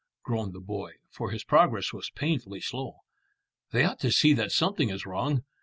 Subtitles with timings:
[0.23, 3.01] groaned the boy, for his progress was painfully slow;
[3.69, 5.43] "they ought to see that something is wrong."